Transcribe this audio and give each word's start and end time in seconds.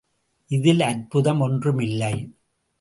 இதில் 0.51 0.79
அற்புதம் 0.79 1.39
ஒன்றுமில்லை. 1.39 2.13